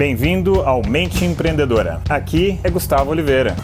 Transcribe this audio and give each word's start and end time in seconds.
Bem-vindo 0.00 0.62
ao 0.62 0.80
Mente 0.80 1.26
Empreendedora. 1.26 2.00
Aqui 2.08 2.58
é 2.64 2.70
Gustavo 2.70 3.10
Oliveira. 3.10 3.54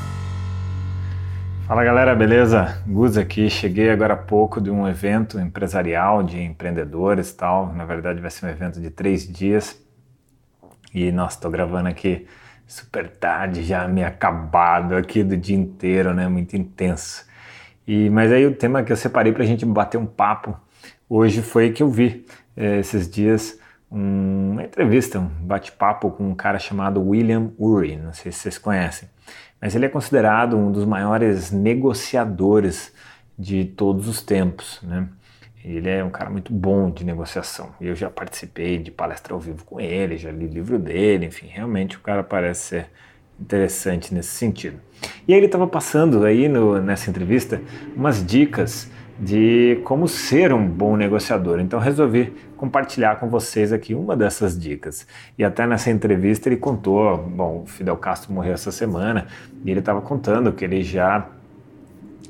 Fala 1.66 1.82
galera, 1.82 2.14
beleza? 2.14 2.82
Gus 2.86 3.16
aqui. 3.16 3.48
Cheguei 3.48 3.88
agora 3.88 4.12
há 4.12 4.18
pouco 4.18 4.60
de 4.60 4.70
um 4.70 4.86
evento 4.86 5.40
empresarial 5.40 6.22
de 6.22 6.38
empreendedores 6.38 7.30
e 7.30 7.36
tal. 7.38 7.72
Na 7.72 7.86
verdade, 7.86 8.20
vai 8.20 8.30
ser 8.30 8.44
um 8.44 8.50
evento 8.50 8.78
de 8.82 8.90
três 8.90 9.26
dias. 9.26 9.82
E 10.92 11.10
nossa, 11.10 11.38
estou 11.38 11.50
gravando 11.50 11.88
aqui 11.88 12.26
super 12.66 13.08
tarde, 13.08 13.62
já 13.62 13.88
meio 13.88 14.06
acabado 14.06 14.94
aqui 14.94 15.24
do 15.24 15.38
dia 15.38 15.56
inteiro, 15.56 16.12
né? 16.12 16.28
Muito 16.28 16.54
intenso. 16.54 17.24
E, 17.88 18.10
mas 18.10 18.30
aí 18.30 18.44
o 18.44 18.54
tema 18.54 18.82
que 18.82 18.92
eu 18.92 18.96
separei 18.98 19.32
para 19.32 19.42
a 19.42 19.46
gente 19.46 19.64
bater 19.64 19.96
um 19.96 20.04
papo 20.04 20.54
hoje 21.08 21.40
foi 21.40 21.72
que 21.72 21.82
eu 21.82 21.88
vi 21.88 22.26
eh, 22.54 22.80
esses 22.80 23.10
dias 23.10 23.58
uma 23.90 24.64
entrevista, 24.64 25.18
um 25.18 25.28
bate-papo 25.28 26.10
com 26.10 26.28
um 26.28 26.34
cara 26.34 26.58
chamado 26.58 27.00
William 27.00 27.52
Ury, 27.58 27.96
não 27.96 28.12
sei 28.12 28.32
se 28.32 28.40
vocês 28.40 28.58
conhecem, 28.58 29.08
mas 29.60 29.74
ele 29.74 29.86
é 29.86 29.88
considerado 29.88 30.56
um 30.56 30.70
dos 30.70 30.84
maiores 30.84 31.50
negociadores 31.50 32.92
de 33.38 33.64
todos 33.64 34.08
os 34.08 34.20
tempos, 34.20 34.80
né? 34.82 35.08
Ele 35.64 35.90
é 35.90 36.04
um 36.04 36.10
cara 36.10 36.30
muito 36.30 36.52
bom 36.52 36.92
de 36.92 37.04
negociação. 37.04 37.70
Eu 37.80 37.96
já 37.96 38.08
participei 38.08 38.78
de 38.78 38.92
palestra 38.92 39.34
ao 39.34 39.40
vivo 39.40 39.64
com 39.64 39.80
ele, 39.80 40.16
já 40.16 40.30
li 40.30 40.46
livro 40.46 40.78
dele, 40.78 41.26
enfim, 41.26 41.48
realmente 41.48 41.96
o 41.96 42.00
cara 42.00 42.22
parece 42.22 42.60
ser 42.60 42.86
interessante 43.40 44.14
nesse 44.14 44.30
sentido. 44.30 44.80
E 45.26 45.32
aí 45.32 45.38
ele 45.38 45.46
estava 45.46 45.66
passando 45.66 46.24
aí 46.24 46.48
no, 46.48 46.80
nessa 46.80 47.10
entrevista 47.10 47.60
umas 47.96 48.24
dicas 48.24 48.88
de 49.18 49.80
como 49.84 50.06
ser 50.06 50.52
um 50.52 50.66
bom 50.66 50.96
negociador. 50.96 51.60
Então 51.60 51.78
resolvi 51.78 52.32
compartilhar 52.56 53.16
com 53.16 53.28
vocês 53.28 53.72
aqui 53.72 53.94
uma 53.94 54.16
dessas 54.16 54.58
dicas. 54.58 55.06
E 55.38 55.44
até 55.44 55.66
nessa 55.66 55.90
entrevista 55.90 56.48
ele 56.48 56.56
contou, 56.56 57.16
bom, 57.18 57.62
o 57.62 57.66
Fidel 57.66 57.96
Castro 57.96 58.32
morreu 58.32 58.52
essa 58.52 58.70
semana 58.70 59.26
e 59.64 59.70
ele 59.70 59.80
estava 59.80 60.00
contando 60.00 60.52
que 60.52 60.64
ele 60.64 60.82
já 60.82 61.28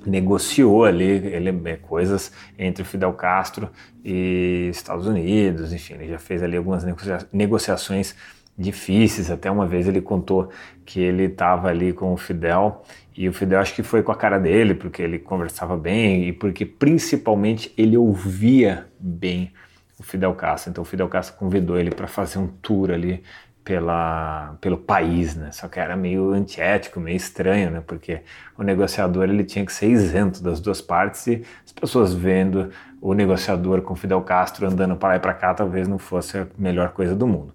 negociou 0.07 0.85
ali 0.85 1.05
ele, 1.05 1.69
é, 1.69 1.77
coisas 1.77 2.31
entre 2.57 2.83
o 2.83 2.87
Fidel 2.87 3.13
Castro 3.13 3.69
e 4.05 4.69
Estados 4.71 5.07
Unidos, 5.07 5.73
enfim, 5.73 5.95
ele 5.95 6.09
já 6.09 6.19
fez 6.19 6.45
ali 6.45 6.57
algumas 6.57 6.85
negocia 6.85 7.19
negociações 7.33 8.15
difíceis. 8.57 9.31
Até 9.31 9.51
uma 9.51 9.67
vez 9.67 9.89
ele 9.89 10.01
contou 10.01 10.49
que 10.85 11.01
ele 11.01 11.25
estava 11.25 11.69
ali 11.69 11.93
com 11.93 12.13
o 12.13 12.17
Fidel 12.17 12.83
e 13.17 13.29
o 13.29 13.33
Fidel 13.33 13.61
acho 13.61 13.75
que 13.75 13.83
foi 13.83 14.03
com 14.03 14.13
a 14.13 14.17
cara 14.17 14.39
dele, 14.39 14.75
porque 14.75 15.01
ele 15.01 15.19
conversava 15.19 15.77
bem 15.77 16.29
e 16.29 16.33
porque 16.33 16.67
principalmente 16.67 17.73
ele 17.77 17.97
ouvia 17.97 18.87
bem 19.01 19.53
o 19.99 20.03
Fidel 20.03 20.35
Castro. 20.35 20.71
Então 20.71 20.83
o 20.83 20.85
Fidel 20.85 21.09
Castro 21.09 21.37
convidou 21.39 21.79
ele 21.79 21.91
para 21.91 22.07
fazer 22.07 22.39
um 22.39 22.47
tour 22.47 22.91
ali 22.91 23.23
pela, 23.65 24.57
pelo 24.61 24.77
país, 24.77 25.35
né? 25.35 25.51
Só 25.51 25.67
que 25.67 25.81
era 25.81 25.97
meio 25.97 26.31
antiético, 26.33 27.01
meio 27.01 27.17
estranho, 27.17 27.71
né? 27.71 27.83
Porque 27.85 28.21
o 28.57 28.63
negociador 28.63 29.25
ele 29.25 29.45
tinha 29.45 29.65
que 29.65 29.73
ser 29.73 29.89
isento 29.89 30.43
das 30.43 30.61
duas 30.61 30.83
partes 30.83 31.27
e 31.27 31.43
as 31.65 31.73
pessoas 31.73 32.13
vendo 32.13 32.71
o 33.01 33.15
negociador 33.15 33.81
com 33.81 33.97
Fidel 33.97 34.21
Castro 34.21 34.67
andando 34.67 34.95
para 34.95 35.09
lá 35.09 35.17
e 35.17 35.21
para 35.21 35.33
cá 35.33 35.55
talvez 35.55 35.89
não 35.89 35.99
fosse 35.99 36.39
a 36.39 36.47
melhor 36.59 36.91
coisa 36.91 37.17
do 37.17 37.27
mundo. 37.27 37.55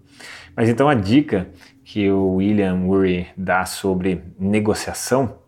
Mas 0.56 0.68
então 0.68 0.90
a 0.90 0.96
dica 0.96 1.48
que 1.84 2.10
o 2.10 2.36
William 2.36 2.76
Ury 2.86 3.28
dá 3.38 3.66
sobre 3.66 4.24
negociação 4.40 5.40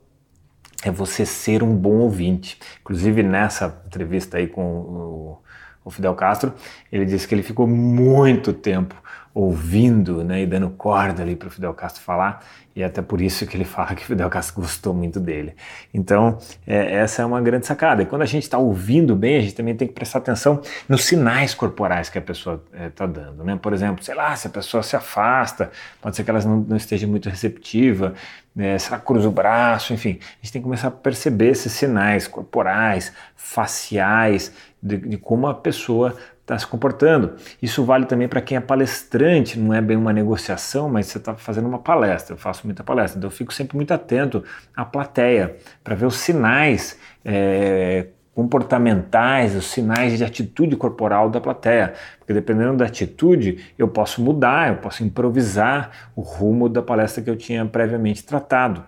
é 0.83 0.91
você 0.91 1.25
ser 1.25 1.63
um 1.63 1.75
bom 1.75 1.99
ouvinte. 1.99 2.57
Inclusive 2.81 3.23
nessa 3.23 3.81
entrevista 3.85 4.37
aí 4.37 4.47
com 4.47 4.61
o, 4.63 5.37
o 5.85 5.91
Fidel 5.91 6.15
Castro, 6.15 6.53
ele 6.91 7.05
disse 7.05 7.27
que 7.27 7.35
ele 7.35 7.43
ficou 7.43 7.67
muito 7.67 8.53
tempo 8.53 8.95
ouvindo 9.33 10.23
né, 10.23 10.41
e 10.43 10.45
dando 10.45 10.69
corda 10.69 11.23
ali 11.23 11.35
para 11.35 11.47
o 11.47 11.51
Fidel 11.51 11.73
Castro 11.73 12.03
falar, 12.03 12.45
e 12.75 12.83
até 12.83 13.01
por 13.01 13.21
isso 13.21 13.45
que 13.47 13.57
ele 13.57 13.65
fala 13.65 13.95
que 13.95 14.03
o 14.03 14.05
Fidel 14.05 14.29
Castro 14.29 14.61
gostou 14.61 14.93
muito 14.93 15.19
dele. 15.19 15.55
Então, 15.93 16.37
é, 16.67 16.95
essa 16.95 17.21
é 17.21 17.25
uma 17.25 17.41
grande 17.41 17.65
sacada. 17.65 18.03
E 18.03 18.05
quando 18.05 18.21
a 18.21 18.27
gente 18.27 18.43
está 18.43 18.57
ouvindo 18.57 19.15
bem, 19.15 19.37
a 19.37 19.41
gente 19.41 19.55
também 19.55 19.75
tem 19.75 19.87
que 19.87 19.93
prestar 19.93 20.19
atenção 20.19 20.61
nos 20.87 21.03
sinais 21.05 21.53
corporais 21.53 22.09
que 22.09 22.17
a 22.17 22.21
pessoa 22.21 22.63
está 22.87 23.05
é, 23.05 23.07
dando. 23.07 23.43
Né? 23.43 23.57
Por 23.61 23.73
exemplo, 23.73 24.03
sei 24.03 24.15
lá, 24.15 24.35
se 24.35 24.47
a 24.47 24.49
pessoa 24.49 24.83
se 24.83 24.95
afasta, 24.95 25.71
pode 26.01 26.15
ser 26.15 26.23
que 26.23 26.29
ela 26.29 26.41
não, 26.41 26.57
não 26.57 26.77
esteja 26.77 27.07
muito 27.07 27.29
receptiva, 27.29 28.13
né, 28.55 28.77
se 28.77 28.87
ela 28.87 28.99
cruza 28.99 29.27
o 29.27 29.31
braço, 29.31 29.93
enfim, 29.93 30.19
a 30.21 30.43
gente 30.43 30.51
tem 30.53 30.61
que 30.61 30.65
começar 30.65 30.89
a 30.89 30.91
perceber 30.91 31.49
esses 31.49 31.71
sinais 31.71 32.27
corporais, 32.27 33.11
faciais, 33.35 34.51
de, 34.81 34.97
de 34.97 35.17
como 35.17 35.47
a 35.47 35.55
pessoa 35.55 36.15
está 36.43 36.59
se 36.59 36.67
comportando. 36.67 37.35
Isso 37.61 37.83
vale 37.83 38.05
também 38.05 38.27
para 38.27 38.41
quem 38.41 38.57
é 38.57 38.61
palestrante, 38.61 39.57
não 39.57 39.73
é 39.73 39.81
bem 39.81 39.97
uma 39.97 40.13
negociação, 40.13 40.89
mas 40.89 41.07
você 41.07 41.17
está 41.17 41.35
fazendo 41.35 41.67
uma 41.67 41.79
palestra. 41.79 42.33
Eu 42.33 42.37
faço 42.37 42.67
muita 42.67 42.83
palestra, 42.83 43.17
então 43.17 43.27
eu 43.29 43.31
fico 43.35 43.53
sempre 43.53 43.75
muito 43.75 43.93
atento 43.93 44.43
à 44.75 44.85
plateia 44.85 45.55
para 45.83 45.95
ver 45.95 46.05
os 46.05 46.17
sinais. 46.17 46.99
É, 47.23 48.07
comportamentais, 48.35 49.55
os 49.55 49.65
sinais 49.65 50.17
de 50.17 50.23
atitude 50.23 50.75
corporal 50.75 51.29
da 51.29 51.39
plateia, 51.39 51.93
porque 52.17 52.33
dependendo 52.33 52.77
da 52.77 52.85
atitude 52.85 53.73
eu 53.77 53.87
posso 53.87 54.23
mudar, 54.23 54.69
eu 54.69 54.77
posso 54.77 55.03
improvisar 55.03 56.09
o 56.15 56.21
rumo 56.21 56.67
da 56.67 56.81
palestra 56.81 57.23
que 57.23 57.29
eu 57.29 57.35
tinha 57.35 57.63
previamente 57.65 58.23
tratado. 58.23 58.83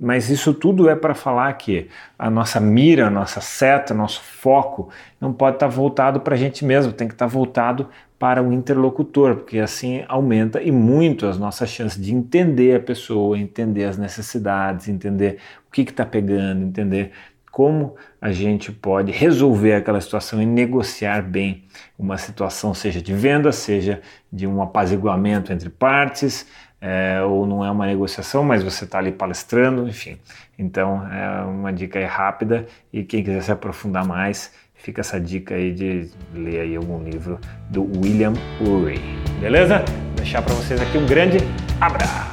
Mas 0.00 0.28
isso 0.28 0.52
tudo 0.52 0.90
é 0.90 0.94
para 0.94 1.14
falar 1.14 1.52
que 1.54 1.88
a 2.18 2.28
nossa 2.30 2.60
mira, 2.60 3.06
a 3.06 3.10
nossa 3.10 3.40
seta, 3.40 3.94
nosso 3.94 4.20
foco 4.20 4.90
não 5.18 5.32
pode 5.32 5.56
estar 5.56 5.68
tá 5.68 5.72
voltado 5.72 6.20
para 6.20 6.34
a 6.34 6.38
gente 6.38 6.64
mesmo, 6.64 6.92
tem 6.92 7.08
que 7.08 7.14
estar 7.14 7.26
tá 7.26 7.32
voltado 7.32 7.88
para 8.18 8.42
o 8.42 8.52
interlocutor, 8.52 9.36
porque 9.36 9.58
assim 9.58 10.04
aumenta 10.06 10.60
e 10.62 10.70
muito 10.70 11.26
as 11.26 11.38
nossas 11.38 11.70
chances 11.70 11.98
de 11.98 12.14
entender 12.14 12.76
a 12.76 12.80
pessoa, 12.80 13.38
entender 13.38 13.84
as 13.84 13.96
necessidades, 13.96 14.88
entender 14.88 15.38
o 15.66 15.72
que 15.72 15.80
está 15.80 16.04
pegando, 16.04 16.62
entender 16.62 17.12
como 17.50 17.96
a 18.20 18.30
gente 18.30 18.70
pode 18.70 19.10
resolver 19.10 19.74
aquela 19.74 20.00
situação 20.00 20.40
e 20.40 20.46
negociar 20.46 21.22
bem 21.22 21.64
uma 21.98 22.16
situação, 22.16 22.72
seja 22.72 23.02
de 23.02 23.12
venda, 23.12 23.50
seja 23.52 24.00
de 24.32 24.46
um 24.46 24.62
apaziguamento 24.62 25.52
entre 25.52 25.68
partes, 25.68 26.46
é, 26.80 27.20
ou 27.22 27.46
não 27.46 27.64
é 27.64 27.70
uma 27.70 27.86
negociação, 27.86 28.42
mas 28.42 28.62
você 28.62 28.84
está 28.84 28.98
ali 28.98 29.12
palestrando, 29.12 29.88
enfim. 29.88 30.16
Então 30.58 31.06
é 31.12 31.42
uma 31.42 31.72
dica 31.72 31.98
aí 31.98 32.04
rápida 32.04 32.66
e 32.92 33.02
quem 33.02 33.22
quiser 33.22 33.42
se 33.42 33.52
aprofundar 33.52 34.06
mais, 34.06 34.52
fica 34.74 35.00
essa 35.00 35.20
dica 35.20 35.54
aí 35.54 35.72
de 35.72 36.08
ler 36.32 36.60
aí 36.60 36.76
algum 36.76 37.02
livro 37.02 37.38
do 37.68 37.82
William 38.00 38.32
Ury, 38.60 39.00
beleza? 39.40 39.84
Vou 40.06 40.16
deixar 40.16 40.40
para 40.42 40.54
vocês 40.54 40.80
aqui 40.80 40.96
um 40.96 41.06
grande 41.06 41.38
abraço. 41.80 42.30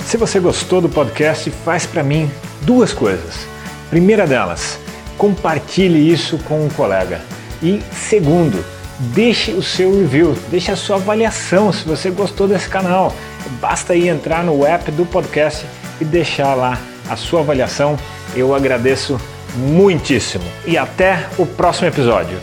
Se 0.00 0.16
você 0.16 0.38
gostou 0.38 0.80
do 0.80 0.88
podcast, 0.88 1.50
faz 1.50 1.86
para 1.86 2.02
mim 2.02 2.30
duas 2.66 2.92
coisas. 2.92 3.46
Primeira 3.88 4.26
delas, 4.26 4.78
compartilhe 5.16 6.12
isso 6.12 6.36
com 6.38 6.66
um 6.66 6.68
colega. 6.68 7.20
E 7.62 7.80
segundo, 7.92 8.62
deixe 8.98 9.52
o 9.52 9.62
seu 9.62 9.96
review, 9.96 10.36
deixe 10.50 10.70
a 10.70 10.76
sua 10.76 10.96
avaliação 10.96 11.72
se 11.72 11.84
você 11.84 12.10
gostou 12.10 12.46
desse 12.46 12.68
canal. 12.68 13.14
Basta 13.60 13.92
aí 13.92 14.08
entrar 14.08 14.44
no 14.44 14.66
app 14.66 14.90
do 14.90 15.06
podcast 15.06 15.64
e 16.00 16.04
deixar 16.04 16.54
lá 16.54 16.78
a 17.08 17.16
sua 17.16 17.40
avaliação. 17.40 17.96
Eu 18.34 18.54
agradeço 18.54 19.18
muitíssimo. 19.54 20.44
E 20.66 20.76
até 20.76 21.26
o 21.38 21.46
próximo 21.46 21.86
episódio. 21.86 22.38